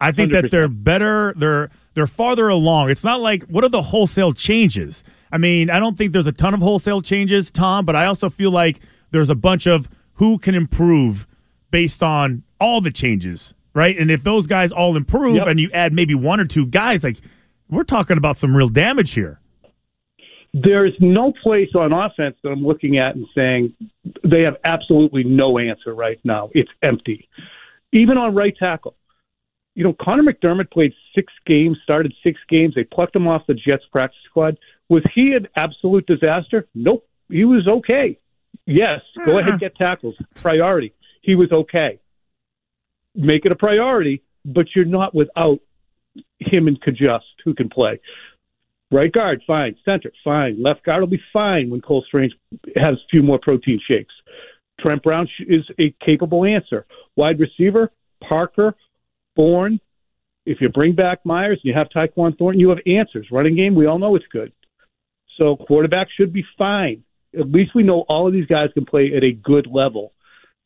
I 0.01 0.11
think 0.11 0.31
that 0.33 0.45
100%. 0.45 0.51
they're 0.51 0.67
better. 0.67 1.33
They're 1.37 1.69
they're 1.93 2.07
farther 2.07 2.47
along. 2.49 2.89
It's 2.89 3.03
not 3.03 3.19
like 3.21 3.43
what 3.43 3.63
are 3.63 3.69
the 3.69 3.81
wholesale 3.81 4.33
changes? 4.33 5.03
I 5.31 5.37
mean, 5.37 5.69
I 5.69 5.79
don't 5.79 5.97
think 5.97 6.11
there's 6.11 6.27
a 6.27 6.31
ton 6.31 6.53
of 6.53 6.59
wholesale 6.61 7.01
changes, 7.01 7.49
Tom, 7.51 7.85
but 7.85 7.95
I 7.95 8.05
also 8.05 8.29
feel 8.29 8.51
like 8.51 8.79
there's 9.11 9.29
a 9.29 9.35
bunch 9.35 9.67
of 9.67 9.87
who 10.15 10.37
can 10.37 10.53
improve 10.55 11.25
based 11.71 12.03
on 12.03 12.43
all 12.59 12.81
the 12.81 12.91
changes, 12.91 13.53
right? 13.73 13.97
And 13.97 14.11
if 14.11 14.23
those 14.23 14.45
guys 14.47 14.71
all 14.71 14.95
improve 14.95 15.35
Yep. 15.37 15.47
and 15.47 15.59
you 15.59 15.69
add 15.73 15.91
maybe 15.93 16.13
one 16.13 16.39
or 16.39 16.45
two 16.45 16.65
guys, 16.67 17.03
like 17.03 17.17
we're 17.69 17.83
talking 17.83 18.17
about 18.17 18.37
some 18.37 18.55
real 18.55 18.69
damage 18.69 19.13
here. 19.13 19.39
There's 20.53 20.93
no 20.99 21.33
place 21.41 21.69
on 21.73 21.91
offense 21.91 22.35
that 22.43 22.49
I'm 22.49 22.63
looking 22.63 22.99
at 22.99 23.15
and 23.15 23.25
saying 23.33 23.73
they 24.23 24.41
have 24.41 24.57
absolutely 24.63 25.23
no 25.23 25.57
answer 25.57 25.95
right 25.95 26.19
now. 26.23 26.51
It's 26.53 26.69
empty. 26.83 27.27
Even 27.91 28.17
on 28.19 28.35
right 28.35 28.55
tackle. 28.55 28.95
You 29.75 29.83
know, 29.83 29.95
Conor 29.99 30.23
McDermott 30.23 30.71
played 30.71 30.93
six 31.15 31.33
games, 31.45 31.77
started 31.83 32.13
six 32.23 32.39
games. 32.47 32.75
They 32.75 32.83
plucked 32.83 33.15
him 33.15 33.27
off 33.27 33.47
the 33.47 33.55
Jets 33.55 33.83
practice 33.91 34.19
squad. 34.29 34.57
Was 34.89 35.03
he 35.15 35.33
an 35.33 35.47
absolute 35.55 36.05
disaster? 36.05 36.67
Nope. 36.75 37.07
He 37.29 37.45
was 37.45 37.67
okay. 37.67 38.19
Yes, 38.65 39.01
go 39.25 39.31
mm-hmm. 39.31 39.47
ahead, 39.47 39.59
get 39.59 39.75
tackles. 39.75 40.15
Priority. 40.35 40.93
He 41.21 41.35
was 41.35 41.51
okay. 41.51 41.99
Make 43.15 43.45
it 43.45 43.51
a 43.51 43.55
priority, 43.55 44.21
but 44.45 44.67
you're 44.75 44.85
not 44.85 45.15
without 45.15 45.59
him 46.39 46.67
and 46.67 46.79
Cajuste 46.81 47.21
who 47.43 47.53
can 47.53 47.69
play. 47.69 47.99
Right 48.91 49.11
guard, 49.11 49.41
fine. 49.47 49.75
Center, 49.83 50.11
fine. 50.23 50.61
Left 50.61 50.83
guard 50.83 51.01
will 51.01 51.07
be 51.07 51.21
fine 51.31 51.71
when 51.71 51.81
Cole 51.81 52.03
Strange 52.07 52.33
has 52.75 52.95
a 52.95 53.07
few 53.09 53.23
more 53.23 53.39
protein 53.39 53.79
shakes. 53.87 54.13
Trent 54.79 55.01
Brown 55.01 55.27
is 55.47 55.65
a 55.79 55.95
capable 56.05 56.45
answer. 56.45 56.85
Wide 57.15 57.39
receiver, 57.39 57.91
Parker, 58.27 58.75
Bourne. 59.35 59.79
If 60.45 60.59
you 60.59 60.69
bring 60.69 60.93
back 60.93 61.19
Meyers 61.25 61.59
and 61.63 61.69
you 61.69 61.73
have 61.73 61.87
Tyquan 61.89 62.37
Thornton, 62.37 62.59
you 62.59 62.69
have 62.69 62.79
answers. 62.85 63.27
Running 63.31 63.55
game, 63.55 63.75
we 63.75 63.85
all 63.85 63.99
know 63.99 64.15
it's 64.15 64.25
good. 64.31 64.51
So 65.37 65.55
quarterback 65.55 66.07
should 66.15 66.33
be 66.33 66.43
fine. 66.57 67.03
At 67.37 67.49
least 67.49 67.71
we 67.73 67.83
know 67.83 68.01
all 68.09 68.27
of 68.27 68.33
these 68.33 68.45
guys 68.45 68.69
can 68.73 68.85
play 68.85 69.11
at 69.15 69.23
a 69.23 69.31
good 69.31 69.67
level. 69.67 70.13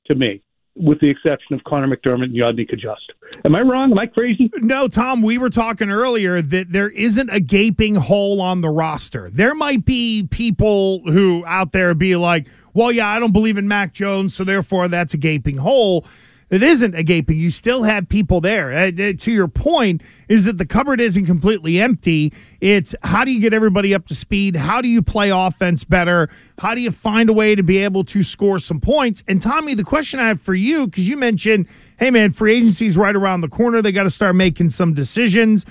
To 0.08 0.16
me, 0.16 0.42
with 0.78 1.00
the 1.00 1.10
exception 1.10 1.54
of 1.54 1.64
Conor 1.64 1.88
McDermott 1.88 2.26
and 2.26 2.36
Yodny 2.36 2.70
Cajuste. 2.70 3.12
Am 3.44 3.56
I 3.56 3.62
wrong? 3.62 3.92
Am 3.92 4.00
I 4.00 4.06
crazy? 4.06 4.50
No, 4.56 4.88
Tom, 4.88 5.22
we 5.22 5.38
were 5.38 5.50
talking 5.50 5.90
earlier 5.90 6.42
that 6.42 6.72
there 6.72 6.90
isn't 6.90 7.30
a 7.30 7.40
gaping 7.40 7.96
hole 7.96 8.40
on 8.40 8.62
the 8.62 8.70
roster. 8.70 9.30
There 9.30 9.56
might 9.56 9.86
be 9.86 10.28
people 10.30 11.02
who 11.12 11.44
out 11.46 11.72
there 11.72 11.94
be 11.94 12.16
like, 12.16 12.48
well, 12.74 12.92
yeah, 12.92 13.08
I 13.08 13.20
don't 13.20 13.34
believe 13.34 13.58
in 13.58 13.68
Mac 13.68 13.94
Jones, 13.94 14.34
so 14.34 14.44
therefore 14.44 14.88
that's 14.88 15.14
a 15.14 15.18
gaping 15.18 15.58
hole. 15.58 16.06
It 16.50 16.64
isn't 16.64 16.96
a 16.96 17.04
gaping. 17.04 17.38
You 17.38 17.50
still 17.50 17.84
have 17.84 18.08
people 18.08 18.40
there. 18.40 18.72
Uh, 18.72 18.88
uh, 18.88 19.14
to 19.18 19.32
your 19.32 19.50
point, 19.50 20.02
is 20.30 20.46
that 20.46 20.58
the 20.58 20.66
cupboard 20.66 21.02
isn't 21.02 21.26
completely 21.26 21.80
empty. 21.80 22.32
It's 22.62 22.96
how 23.04 23.26
do 23.26 23.32
you 23.32 23.42
get 23.42 23.54
everybody 23.54 23.94
up 23.94 24.08
to 24.08 24.16
speed? 24.16 24.56
How 24.56 24.82
do 24.82 24.88
you 24.88 25.02
play 25.02 25.30
offense 25.30 25.84
better? 25.84 26.30
How 26.58 26.74
do 26.74 26.80
you 26.80 26.92
find 26.92 27.30
a 27.30 27.34
way 27.34 27.56
to 27.56 27.64
be 27.64 27.80
able 27.80 28.06
to 28.06 28.24
score 28.24 28.60
some 28.60 28.80
points? 28.80 29.24
And 29.28 29.42
Tommy, 29.42 29.74
the 29.74 29.84
question 29.84 30.22
I 30.22 30.30
have 30.30 30.42
for 30.42 30.54
you, 30.56 30.88
because 30.88 31.10
you 31.10 31.18
mentioned, 31.18 31.68
hey 32.00 32.12
man, 32.12 32.32
free 32.32 32.58
agency's 32.58 32.96
right 32.96 33.16
around 33.16 33.42
the 33.42 33.50
corner. 33.50 33.82
They 33.82 33.92
got 33.92 34.04
to 34.04 34.10
start 34.10 34.36
making 34.36 34.70
some 34.70 34.94
decisions 34.94 35.66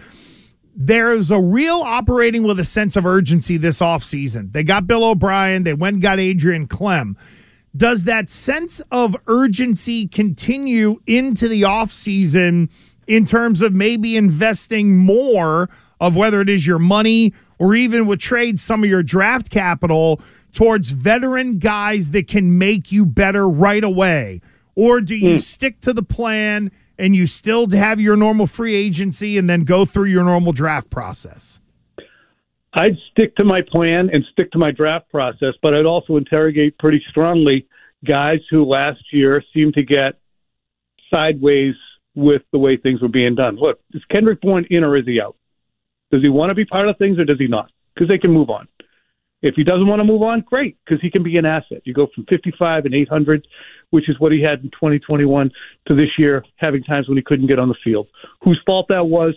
there's 0.78 1.30
a 1.30 1.40
real 1.40 1.80
operating 1.80 2.42
with 2.42 2.60
a 2.60 2.64
sense 2.64 2.96
of 2.96 3.06
urgency 3.06 3.56
this 3.56 3.80
offseason. 3.80 4.52
They 4.52 4.62
got 4.62 4.86
Bill 4.86 5.04
O'Brien, 5.04 5.62
they 5.62 5.72
went 5.72 6.00
got 6.00 6.20
Adrian 6.20 6.68
Klemm. 6.68 7.16
Does 7.76 8.04
that 8.04 8.28
sense 8.28 8.80
of 8.90 9.16
urgency 9.26 10.06
continue 10.06 11.00
into 11.06 11.48
the 11.48 11.62
offseason 11.62 12.70
in 13.06 13.24
terms 13.24 13.60
of 13.60 13.72
maybe 13.72 14.16
investing 14.16 14.96
more 14.96 15.68
of 16.00 16.16
whether 16.16 16.40
it 16.40 16.48
is 16.48 16.66
your 16.66 16.78
money 16.78 17.32
or 17.58 17.74
even 17.74 18.06
with 18.06 18.20
trades 18.20 18.62
some 18.62 18.84
of 18.84 18.90
your 18.90 19.02
draft 19.02 19.50
capital 19.50 20.20
towards 20.52 20.90
veteran 20.90 21.58
guys 21.58 22.10
that 22.10 22.28
can 22.28 22.56
make 22.58 22.92
you 22.92 23.04
better 23.04 23.48
right 23.48 23.84
away? 23.84 24.40
Or 24.74 25.00
do 25.00 25.16
you 25.16 25.32
hmm. 25.32 25.38
stick 25.38 25.80
to 25.80 25.92
the 25.92 26.02
plan 26.02 26.70
and 26.98 27.16
you 27.16 27.26
still 27.26 27.68
have 27.70 28.00
your 28.00 28.16
normal 28.16 28.46
free 28.46 28.74
agency 28.74 29.38
and 29.38 29.48
then 29.48 29.64
go 29.64 29.84
through 29.84 30.06
your 30.06 30.24
normal 30.24 30.52
draft 30.52 30.90
process? 30.90 31.60
I'd 32.76 32.98
stick 33.10 33.34
to 33.36 33.44
my 33.44 33.62
plan 33.66 34.10
and 34.12 34.22
stick 34.30 34.52
to 34.52 34.58
my 34.58 34.70
draft 34.70 35.10
process, 35.10 35.54
but 35.62 35.72
I'd 35.72 35.86
also 35.86 36.16
interrogate 36.16 36.78
pretty 36.78 37.02
strongly 37.08 37.66
guys 38.06 38.40
who 38.50 38.66
last 38.66 39.00
year 39.12 39.42
seemed 39.54 39.74
to 39.74 39.82
get 39.82 40.20
sideways 41.10 41.74
with 42.14 42.42
the 42.52 42.58
way 42.58 42.76
things 42.76 43.00
were 43.00 43.08
being 43.08 43.34
done. 43.34 43.56
Look, 43.56 43.80
is 43.94 44.02
Kendrick 44.10 44.42
Bourne 44.42 44.66
in 44.68 44.84
or 44.84 44.94
is 44.96 45.06
he 45.06 45.18
out? 45.20 45.36
Does 46.12 46.20
he 46.20 46.28
want 46.28 46.50
to 46.50 46.54
be 46.54 46.66
part 46.66 46.88
of 46.88 46.98
things 46.98 47.18
or 47.18 47.24
does 47.24 47.38
he 47.38 47.46
not? 47.46 47.70
Because 47.94 48.08
they 48.08 48.18
can 48.18 48.30
move 48.30 48.50
on. 48.50 48.68
If 49.40 49.54
he 49.54 49.64
doesn't 49.64 49.86
want 49.86 50.00
to 50.00 50.04
move 50.04 50.22
on, 50.22 50.42
great, 50.42 50.76
because 50.84 51.00
he 51.00 51.10
can 51.10 51.22
be 51.22 51.38
an 51.38 51.46
asset. 51.46 51.80
You 51.84 51.94
go 51.94 52.08
from 52.14 52.26
55 52.26 52.84
and 52.84 52.94
800, 52.94 53.46
which 53.90 54.08
is 54.08 54.18
what 54.18 54.32
he 54.32 54.42
had 54.42 54.60
in 54.60 54.70
2021, 54.70 55.50
to 55.88 55.94
this 55.94 56.10
year 56.18 56.44
having 56.56 56.82
times 56.82 57.08
when 57.08 57.16
he 57.16 57.22
couldn't 57.22 57.46
get 57.46 57.58
on 57.58 57.68
the 57.68 57.76
field. 57.82 58.08
Whose 58.42 58.60
fault 58.66 58.86
that 58.88 59.06
was, 59.06 59.34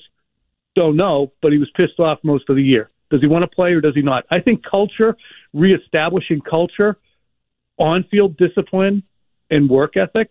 don't 0.75 0.97
know, 0.97 1.31
but 1.41 1.53
he 1.53 1.57
was 1.57 1.69
pissed 1.75 1.99
off 1.99 2.19
most 2.23 2.49
of 2.49 2.57
the 2.57 2.63
year. 2.63 2.89
Does 3.09 3.21
he 3.21 3.27
want 3.27 3.43
to 3.43 3.47
play 3.47 3.71
or 3.73 3.81
does 3.81 3.95
he 3.95 4.01
not? 4.01 4.25
I 4.29 4.39
think 4.39 4.63
culture, 4.63 5.17
reestablishing 5.53 6.41
culture, 6.41 6.97
on 7.77 8.03
field 8.11 8.37
discipline, 8.37 9.03
and 9.49 9.69
work 9.69 9.97
ethic 9.97 10.29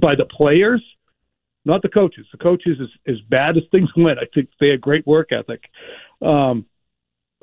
by 0.00 0.14
the 0.14 0.24
players, 0.24 0.82
not 1.64 1.82
the 1.82 1.88
coaches. 1.88 2.26
The 2.32 2.38
coaches, 2.38 2.78
is 2.80 2.88
as 3.06 3.20
bad 3.28 3.56
as 3.56 3.64
things 3.70 3.90
went, 3.96 4.18
I 4.18 4.26
think 4.32 4.48
they 4.60 4.68
had 4.68 4.80
great 4.80 5.06
work 5.06 5.32
ethic. 5.32 5.64
Um, 6.22 6.66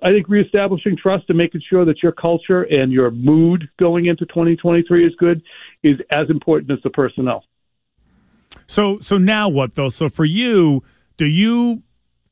I 0.04 0.12
think 0.12 0.28
reestablishing 0.28 0.98
trust 0.98 1.26
and 1.30 1.38
making 1.38 1.62
sure 1.70 1.86
that 1.86 2.04
your 2.04 2.12
culture 2.12 2.64
and 2.64 2.92
your 2.92 3.12
mood 3.12 3.70
going 3.80 4.08
into 4.08 4.26
2023 4.26 5.06
is 5.06 5.14
good 5.18 5.42
is 5.84 5.98
as 6.12 6.30
important 6.30 6.72
as 6.72 6.80
the 6.84 6.90
personnel. 6.90 7.46
So, 8.68 9.00
so 9.00 9.18
now 9.18 9.48
what 9.48 9.76
though? 9.76 9.90
So 9.90 10.10
for 10.10 10.26
you, 10.26 10.84
do 11.18 11.26
you 11.26 11.84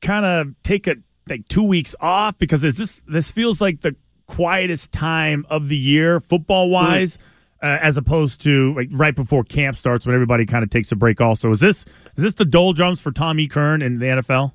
kind 0.02 0.26
of 0.26 0.54
take 0.62 0.86
it 0.86 0.98
like 1.28 1.48
two 1.48 1.62
weeks 1.62 1.94
off 2.00 2.38
because 2.38 2.64
is 2.64 2.76
this 2.76 3.00
this 3.06 3.30
feels 3.30 3.60
like 3.60 3.80
the 3.80 3.96
quietest 4.26 4.92
time 4.92 5.44
of 5.50 5.68
the 5.68 5.76
year 5.76 6.20
football 6.20 6.70
wise? 6.70 7.16
Mm 7.16 7.20
uh, 7.64 7.78
as 7.80 7.96
opposed 7.96 8.42
to 8.42 8.74
like 8.74 8.90
right 8.92 9.16
before 9.16 9.42
camp 9.42 9.74
starts 9.74 10.04
when 10.04 10.14
everybody 10.14 10.44
kind 10.44 10.62
of 10.62 10.68
takes 10.68 10.92
a 10.92 10.96
break. 10.96 11.18
Also, 11.22 11.50
is 11.50 11.60
this 11.60 11.86
is 12.14 12.22
this 12.22 12.34
the 12.34 12.44
doldrums 12.44 13.00
for 13.00 13.10
Tommy 13.10 13.48
Curran 13.48 13.80
in 13.80 13.98
the 14.00 14.06
NFL? 14.06 14.52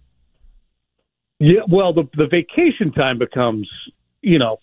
Yeah, 1.40 1.62
well, 1.68 1.92
the 1.92 2.08
the 2.16 2.28
vacation 2.28 2.92
time 2.92 3.18
becomes 3.18 3.68
you 4.22 4.38
know 4.38 4.58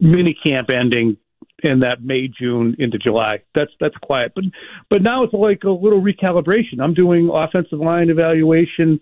mini 0.00 0.36
camp 0.42 0.68
ending 0.68 1.16
in 1.62 1.78
that 1.78 2.02
May 2.02 2.26
June 2.26 2.74
into 2.80 2.98
July. 2.98 3.38
That's 3.54 3.70
that's 3.78 3.96
quiet, 4.02 4.32
but 4.34 4.42
but 4.90 5.00
now 5.00 5.22
it's 5.22 5.32
like 5.32 5.62
a 5.62 5.70
little 5.70 6.02
recalibration. 6.02 6.80
I'm 6.82 6.94
doing 6.94 7.30
offensive 7.32 7.78
line 7.78 8.10
evaluation 8.10 9.00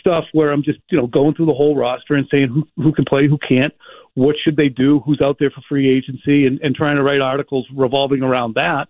stuff 0.00 0.24
where 0.32 0.50
I'm 0.50 0.62
just 0.62 0.78
you 0.90 0.98
know 0.98 1.06
going 1.06 1.34
through 1.34 1.46
the 1.46 1.54
whole 1.54 1.76
roster 1.76 2.14
and 2.14 2.26
saying 2.30 2.48
who 2.48 2.82
who 2.82 2.92
can 2.92 3.04
play, 3.04 3.28
who 3.28 3.38
can't, 3.38 3.72
what 4.14 4.36
should 4.42 4.56
they 4.56 4.68
do, 4.68 5.00
who's 5.00 5.20
out 5.22 5.36
there 5.38 5.50
for 5.50 5.62
free 5.68 5.88
agency, 5.88 6.46
and, 6.46 6.60
and 6.60 6.74
trying 6.74 6.96
to 6.96 7.02
write 7.02 7.20
articles 7.20 7.66
revolving 7.74 8.22
around 8.22 8.54
that. 8.54 8.88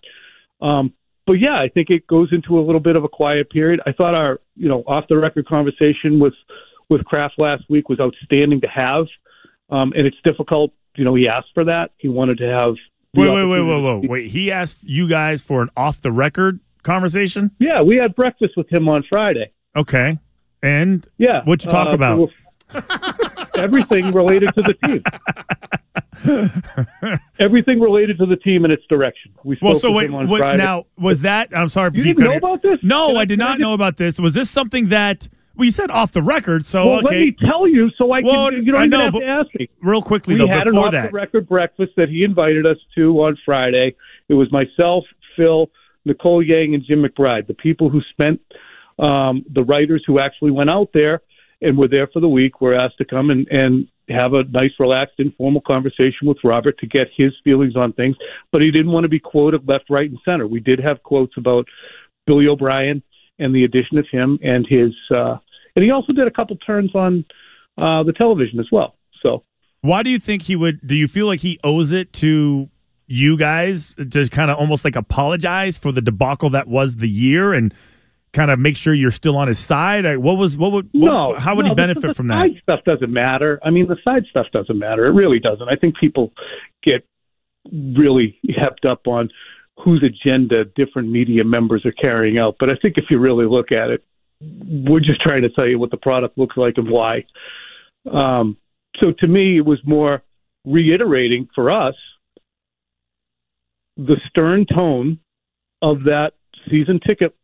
Um, 0.64 0.94
but 1.26 1.34
yeah, 1.34 1.60
I 1.60 1.68
think 1.68 1.90
it 1.90 2.06
goes 2.06 2.30
into 2.32 2.58
a 2.58 2.62
little 2.62 2.80
bit 2.80 2.96
of 2.96 3.04
a 3.04 3.08
quiet 3.08 3.50
period. 3.50 3.80
I 3.86 3.92
thought 3.92 4.14
our 4.14 4.40
you 4.56 4.68
know 4.68 4.82
off 4.86 5.04
the 5.08 5.18
record 5.18 5.46
conversation 5.46 6.18
with 6.18 6.34
with 6.88 7.04
Kraft 7.04 7.34
last 7.38 7.64
week 7.68 7.88
was 7.88 8.00
outstanding 8.00 8.60
to 8.62 8.68
have, 8.68 9.06
um, 9.70 9.92
and 9.96 10.06
it's 10.06 10.16
difficult. 10.24 10.72
You 10.96 11.04
know, 11.04 11.14
he 11.14 11.28
asked 11.28 11.50
for 11.54 11.64
that. 11.64 11.90
He 11.98 12.08
wanted 12.08 12.38
to 12.38 12.48
have. 12.48 12.74
Wait, 13.14 13.28
wait, 13.28 13.46
wait, 13.46 13.62
wait, 13.62 13.82
wait, 13.82 14.10
wait. 14.10 14.30
He 14.30 14.50
asked 14.52 14.82
you 14.82 15.08
guys 15.08 15.42
for 15.42 15.62
an 15.62 15.70
off 15.76 16.00
the 16.00 16.12
record 16.12 16.60
conversation. 16.82 17.50
Yeah, 17.58 17.82
we 17.82 17.96
had 17.96 18.14
breakfast 18.14 18.54
with 18.56 18.68
him 18.68 18.88
on 18.88 19.04
Friday. 19.08 19.52
Okay, 19.76 20.18
and 20.62 21.06
yeah, 21.18 21.42
what'd 21.44 21.64
you 21.64 21.70
talk 21.70 21.88
uh, 21.88 21.92
about? 21.92 22.30
everything 23.56 24.12
related 24.12 24.50
to 24.54 24.62
the 24.62 24.74
team. 24.84 25.02
everything 27.38 27.80
related 27.80 28.18
to 28.18 28.26
the 28.26 28.36
team 28.36 28.64
and 28.64 28.72
its 28.72 28.84
direction. 28.88 29.32
We 29.44 29.58
well, 29.60 29.74
so 29.76 29.92
wait, 29.92 30.10
what, 30.10 30.56
now 30.56 30.86
was 30.98 31.22
that? 31.22 31.48
I'm 31.56 31.68
sorry 31.68 31.88
if 31.88 31.96
you, 31.96 32.04
you 32.04 32.14
didn't 32.14 32.30
know 32.30 32.36
about 32.36 32.62
this. 32.62 32.78
No, 32.82 33.16
I, 33.16 33.20
I 33.20 33.24
did 33.24 33.38
not 33.38 33.56
I 33.56 33.58
know 33.58 33.74
about 33.74 33.96
this. 33.96 34.18
Was 34.18 34.34
this 34.34 34.50
something 34.50 34.88
that? 34.88 35.28
Well, 35.56 35.64
you 35.64 35.72
said 35.72 35.90
off 35.90 36.12
the 36.12 36.22
record, 36.22 36.64
so 36.64 36.86
well, 36.86 36.98
okay. 36.98 37.06
let 37.06 37.24
me 37.26 37.36
tell 37.40 37.66
you, 37.66 37.90
so 37.98 38.10
I 38.10 38.20
well, 38.20 38.50
can. 38.50 38.64
You 38.64 38.72
don't 38.72 38.82
I 38.82 38.86
know, 38.86 39.08
even 39.08 39.12
have 39.12 39.20
to 39.20 39.26
ask 39.26 39.48
me. 39.58 39.68
Real 39.82 40.00
quickly, 40.00 40.34
we 40.34 40.40
though, 40.40 40.48
had 40.48 40.68
an 40.68 40.76
off 40.76 40.92
that. 40.92 41.10
the 41.10 41.12
record 41.12 41.48
breakfast 41.48 41.92
that 41.96 42.08
he 42.08 42.24
invited 42.24 42.66
us 42.66 42.78
to 42.94 43.22
on 43.22 43.36
Friday. 43.44 43.94
It 44.28 44.34
was 44.34 44.50
myself, 44.52 45.04
Phil, 45.36 45.70
Nicole 46.04 46.42
Yang, 46.42 46.74
and 46.74 46.84
Jim 46.84 47.02
McBride, 47.02 47.46
the 47.46 47.54
people 47.54 47.90
who 47.90 48.00
spent 48.10 48.40
um, 49.00 49.44
the 49.52 49.62
writers 49.62 50.04
who 50.06 50.18
actually 50.18 50.50
went 50.50 50.70
out 50.70 50.90
there 50.92 51.22
and 51.62 51.76
were 51.76 51.88
there 51.88 52.06
for 52.06 52.20
the 52.20 52.28
week 52.28 52.60
were 52.60 52.74
asked 52.74 52.98
to 52.98 53.04
come 53.04 53.30
and, 53.30 53.46
and 53.48 53.88
have 54.08 54.32
a 54.34 54.44
nice, 54.44 54.72
relaxed, 54.78 55.14
informal 55.18 55.60
conversation 55.60 56.26
with 56.26 56.38
Robert 56.42 56.78
to 56.78 56.86
get 56.86 57.08
his 57.16 57.32
feelings 57.44 57.76
on 57.76 57.92
things. 57.92 58.16
But 58.52 58.62
he 58.62 58.70
didn't 58.70 58.92
want 58.92 59.04
to 59.04 59.08
be 59.08 59.20
quoted 59.20 59.68
left, 59.68 59.84
right, 59.88 60.08
and 60.08 60.18
center. 60.24 60.46
We 60.46 60.60
did 60.60 60.80
have 60.80 61.02
quotes 61.02 61.34
about 61.36 61.66
Billy 62.26 62.46
O'Brien 62.46 63.02
and 63.38 63.54
the 63.54 63.64
addition 63.64 63.98
of 63.98 64.06
him 64.10 64.38
and 64.42 64.66
his, 64.68 64.92
uh, 65.14 65.36
and 65.76 65.84
he 65.84 65.90
also 65.90 66.12
did 66.12 66.26
a 66.26 66.30
couple 66.30 66.56
turns 66.56 66.94
on 66.94 67.24
uh, 67.78 68.02
the 68.02 68.12
television 68.12 68.58
as 68.58 68.66
well. 68.70 68.96
So, 69.22 69.44
why 69.82 70.02
do 70.02 70.10
you 70.10 70.18
think 70.18 70.42
he 70.42 70.56
would? 70.56 70.86
Do 70.86 70.94
you 70.94 71.08
feel 71.08 71.26
like 71.26 71.40
he 71.40 71.58
owes 71.64 71.92
it 71.92 72.12
to 72.14 72.68
you 73.06 73.36
guys 73.36 73.94
to 73.94 74.28
kind 74.28 74.50
of 74.50 74.58
almost 74.58 74.84
like 74.84 74.96
apologize 74.96 75.78
for 75.78 75.90
the 75.90 76.02
debacle 76.02 76.50
that 76.50 76.68
was 76.68 76.96
the 76.96 77.08
year 77.08 77.52
and 77.54 77.74
kind 78.32 78.50
of 78.50 78.58
make 78.58 78.76
sure 78.76 78.94
you're 78.94 79.10
still 79.10 79.36
on 79.36 79.48
his 79.48 79.58
side? 79.58 80.04
What 80.18 80.36
was 80.36 80.56
what 80.56 80.72
would 80.72 80.88
what, 80.92 81.06
no? 81.06 81.34
How 81.38 81.54
would 81.56 81.64
no, 81.66 81.70
he 81.70 81.74
benefit 81.74 82.02
the, 82.02 82.08
the 82.08 82.14
from 82.14 82.28
that? 82.28 82.42
Side 82.42 82.60
stuff 82.62 82.80
doesn't 82.84 83.12
matter. 83.12 83.60
I 83.62 83.70
mean, 83.70 83.88
the 83.88 83.96
side 84.04 84.24
stuff 84.30 84.46
doesn't 84.52 84.78
matter. 84.78 85.06
It 85.06 85.12
really 85.12 85.38
doesn't. 85.38 85.68
I 85.68 85.76
think 85.76 85.96
people 85.98 86.32
get 86.82 87.04
really 87.72 88.38
hepped 88.48 88.88
up 88.90 89.06
on 89.06 89.30
whose 89.78 90.02
agenda 90.02 90.64
different 90.76 91.10
media 91.10 91.44
members 91.44 91.84
are 91.84 91.92
carrying 91.92 92.38
out. 92.38 92.56
But 92.58 92.70
I 92.70 92.74
think 92.80 92.98
if 92.98 93.04
you 93.10 93.18
really 93.18 93.46
look 93.46 93.72
at 93.72 93.90
it, 93.90 94.04
we're 94.40 95.00
just 95.00 95.20
trying 95.20 95.42
to 95.42 95.50
tell 95.50 95.66
you 95.66 95.78
what 95.78 95.90
the 95.90 95.96
product 95.96 96.38
looks 96.38 96.56
like 96.56 96.74
and 96.76 96.90
why. 96.90 97.24
Um, 98.10 98.56
so 98.98 99.12
to 99.18 99.26
me, 99.26 99.58
it 99.58 99.64
was 99.64 99.78
more 99.84 100.22
reiterating 100.64 101.48
for 101.54 101.70
us 101.70 101.94
the 103.96 104.16
stern 104.28 104.66
tone 104.66 105.18
of 105.82 106.04
that 106.04 106.32
season 106.70 107.00
ticket 107.06 107.34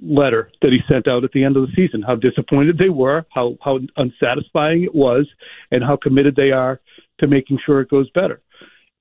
letter 0.00 0.50
that 0.62 0.72
he 0.72 0.78
sent 0.88 1.08
out 1.08 1.24
at 1.24 1.32
the 1.32 1.44
end 1.44 1.56
of 1.56 1.66
the 1.66 1.72
season. 1.74 2.02
How 2.02 2.14
disappointed 2.14 2.78
they 2.78 2.88
were, 2.88 3.26
how 3.34 3.56
how 3.62 3.80
unsatisfying 3.96 4.84
it 4.84 4.94
was, 4.94 5.26
and 5.70 5.82
how 5.82 5.96
committed 5.96 6.36
they 6.36 6.50
are 6.50 6.80
to 7.20 7.26
making 7.26 7.58
sure 7.64 7.80
it 7.80 7.90
goes 7.90 8.08
better. 8.10 8.40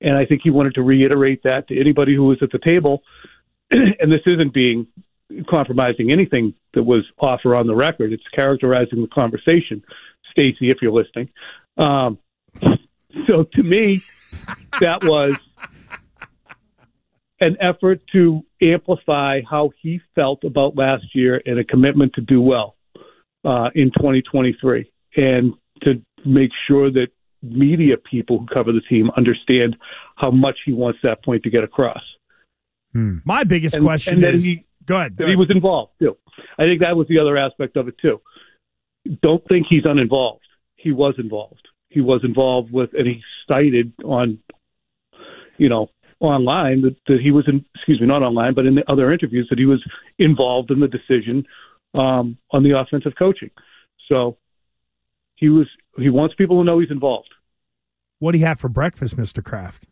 And 0.01 0.15
I 0.15 0.25
think 0.25 0.41
he 0.43 0.49
wanted 0.49 0.75
to 0.75 0.83
reiterate 0.83 1.43
that 1.43 1.67
to 1.67 1.79
anybody 1.79 2.15
who 2.15 2.25
was 2.25 2.37
at 2.41 2.51
the 2.51 2.59
table. 2.59 3.03
and 3.71 4.11
this 4.11 4.21
isn't 4.25 4.53
being 4.53 4.87
compromising 5.49 6.11
anything 6.11 6.53
that 6.73 6.83
was 6.83 7.03
off 7.19 7.41
or 7.43 7.55
on 7.55 7.67
the 7.67 7.75
record. 7.75 8.13
It's 8.13 8.27
characterizing 8.33 9.01
the 9.01 9.07
conversation. 9.07 9.83
Stacy, 10.31 10.69
if 10.69 10.77
you're 10.81 10.91
listening. 10.91 11.29
Um, 11.77 12.19
so 13.27 13.43
to 13.43 13.63
me, 13.63 14.01
that 14.79 15.03
was 15.03 15.35
an 17.39 17.57
effort 17.61 18.01
to 18.13 18.43
amplify 18.61 19.41
how 19.49 19.71
he 19.81 20.01
felt 20.15 20.43
about 20.43 20.75
last 20.75 21.03
year 21.13 21.41
and 21.45 21.59
a 21.59 21.63
commitment 21.63 22.13
to 22.13 22.21
do 22.21 22.41
well 22.41 22.75
uh, 23.45 23.69
in 23.75 23.91
2023 23.91 24.91
and 25.15 25.53
to 25.83 26.01
make 26.25 26.49
sure 26.67 26.91
that 26.91 27.07
media 27.43 27.95
people 27.97 28.39
who 28.39 28.45
cover 28.47 28.71
the 28.71 28.81
team 28.89 29.11
understand 29.15 29.75
how 30.15 30.31
much 30.31 30.57
he 30.65 30.73
wants 30.73 30.99
that 31.03 31.23
point 31.23 31.43
to 31.43 31.49
get 31.49 31.63
across. 31.63 32.01
Hmm. 32.93 33.17
My 33.25 33.43
biggest 33.43 33.75
and, 33.75 33.85
question 33.85 34.23
and 34.23 34.35
is 34.35 34.43
he, 34.43 34.65
go 34.85 34.95
ahead. 34.95 35.15
Go 35.15 35.25
ahead. 35.25 35.31
he 35.31 35.35
was 35.35 35.51
involved 35.51 35.93
too. 35.99 36.17
I 36.59 36.63
think 36.63 36.81
that 36.81 36.95
was 36.95 37.07
the 37.07 37.19
other 37.19 37.37
aspect 37.37 37.77
of 37.77 37.87
it 37.87 37.95
too. 37.99 38.21
Don't 39.21 39.45
think 39.47 39.67
he's 39.69 39.85
uninvolved. 39.85 40.43
He 40.75 40.91
was 40.91 41.15
involved. 41.17 41.67
He 41.89 42.01
was 42.01 42.21
involved 42.23 42.71
with, 42.71 42.89
and 42.93 43.07
he 43.07 43.21
cited 43.47 43.93
on, 44.03 44.39
you 45.57 45.69
know, 45.69 45.89
online 46.19 46.81
that, 46.81 46.95
that 47.07 47.19
he 47.21 47.31
was 47.31 47.45
in, 47.47 47.63
excuse 47.75 48.01
me, 48.01 48.07
not 48.07 48.23
online, 48.23 48.53
but 48.53 48.65
in 48.65 48.75
the 48.75 48.91
other 48.91 49.11
interviews 49.11 49.47
that 49.49 49.59
he 49.59 49.65
was 49.65 49.83
involved 50.17 50.71
in 50.71 50.79
the 50.79 50.87
decision 50.87 51.45
um, 51.93 52.37
on 52.51 52.63
the 52.63 52.77
offensive 52.77 53.13
coaching. 53.17 53.51
So 54.09 54.37
he 55.35 55.49
was 55.49 55.67
he 55.97 56.09
wants 56.09 56.35
people 56.35 56.59
to 56.59 56.63
know 56.63 56.79
he's 56.79 56.91
involved. 56.91 57.29
What 58.19 58.31
do 58.31 58.39
you 58.39 58.45
have 58.45 58.59
for 58.59 58.69
breakfast, 58.69 59.17
Mister 59.17 59.41
Kraft? 59.41 59.85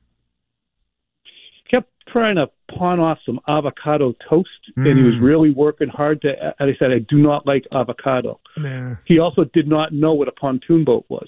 Kept 1.70 1.92
trying 2.08 2.36
to 2.36 2.48
pawn 2.76 3.00
off 3.00 3.20
some 3.26 3.40
avocado 3.48 4.14
toast, 4.30 4.50
mm. 4.78 4.88
and 4.88 4.98
he 4.98 5.04
was 5.04 5.16
mm. 5.16 5.22
really 5.22 5.52
working 5.52 5.90
hard 5.90 6.22
to. 6.22 6.30
And 6.60 6.70
I 6.70 6.76
said, 6.80 6.92
I 6.92 7.00
do 7.00 7.18
not 7.18 7.46
like 7.46 7.66
avocado. 7.72 8.40
Nah. 8.58 8.96
He 9.06 9.20
also 9.20 9.44
did 9.54 9.68
not 9.68 9.94
know 9.94 10.14
what 10.14 10.28
a 10.28 10.32
pontoon 10.32 10.84
boat 10.84 11.06
was. 11.10 11.28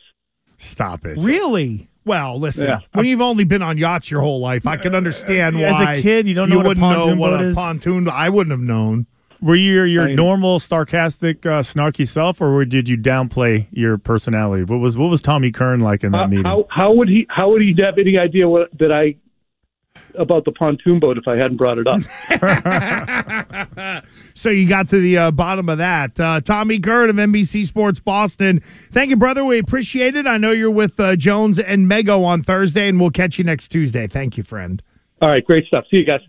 Stop 0.58 1.06
it! 1.06 1.18
Really? 1.22 1.88
Well, 2.07 2.39
listen, 2.39 2.67
yeah. 2.67 2.79
when 2.93 3.05
you've 3.05 3.21
only 3.21 3.43
been 3.43 3.61
on 3.61 3.77
yachts 3.77 4.09
your 4.09 4.21
whole 4.21 4.39
life, 4.39 4.65
I 4.65 4.77
can 4.77 4.95
understand 4.95 5.57
As 5.57 5.73
why. 5.73 5.91
As 5.91 5.99
a 5.99 6.01
kid, 6.01 6.27
you 6.27 6.33
don't 6.33 6.49
know 6.49 6.55
you 6.55 6.59
what 6.59 6.67
wouldn't 6.67 6.85
a 6.85 6.89
pontoon 6.95 7.15
know 7.17 7.21
what 7.21 7.29
boat 7.31 7.41
a 7.41 7.47
is? 7.49 7.55
pontoon. 7.55 8.09
I 8.09 8.29
wouldn't 8.29 8.51
have 8.51 8.61
known. 8.61 9.07
Were 9.39 9.55
you 9.55 9.73
your, 9.73 9.85
your 9.85 10.07
normal 10.09 10.59
sarcastic, 10.59 11.45
uh, 11.45 11.59
snarky 11.61 12.07
self, 12.07 12.41
or 12.41 12.65
did 12.65 12.89
you 12.89 12.97
downplay 12.97 13.67
your 13.71 13.97
personality? 13.99 14.63
What 14.63 14.77
was 14.77 14.97
what 14.97 15.07
was 15.07 15.21
Tommy 15.21 15.51
Curran 15.51 15.79
like 15.81 16.03
in 16.03 16.11
that 16.13 16.23
uh, 16.23 16.27
meeting? 16.27 16.45
How, 16.45 16.65
how 16.71 16.93
would 16.93 17.07
he 17.07 17.27
how 17.29 17.49
would 17.49 17.61
he 17.61 17.75
have 17.77 17.99
any 17.99 18.17
idea 18.17 18.49
what 18.49 18.69
that 18.79 18.91
I 18.91 19.15
about 20.16 20.46
the 20.46 20.51
pontoon 20.51 21.00
boat 21.00 21.18
if 21.18 21.27
I 21.27 21.36
hadn't 21.36 21.58
brought 21.58 21.77
it 21.77 21.88
up. 21.88 22.01
so 24.36 24.50
you 24.50 24.68
got 24.68 24.88
to 24.89 25.00
the 25.00 25.18
uh, 25.18 25.32
bottom 25.32 25.70
of 25.70 25.77
that. 25.77 26.20
Uh, 26.20 26.42
Tommy 26.42 26.80
Curran 26.80 27.10
of 27.10 27.16
NBC 27.16 27.66
Sports 27.66 28.00
Boston. 28.00 28.60
Thank 28.62 29.10
you, 29.10 29.16
brother. 29.16 29.46
We 29.46 29.60
appreciate 29.60 30.16
it. 30.16 30.27
I 30.27 30.38
know 30.38 30.51
you're 30.51 30.72
with 30.72 31.00
uh, 31.00 31.16
Jones 31.16 31.60
and 31.60 31.89
Mego 31.89 32.24
on 32.25 32.44
Thursday, 32.44 32.88
and 32.88 33.00
we'll 33.00 33.12
catch 33.12 33.38
you 33.38 33.44
next 33.44 33.70
Tuesday. 33.70 34.08
Thank 34.08 34.38
you, 34.38 34.44
friend. 34.44 34.82
All 35.22 35.30
right, 35.30 35.44
great 35.44 35.66
stuff. 35.66 35.86
See 35.89 35.98
you 35.98 36.06
guys. 36.06 36.22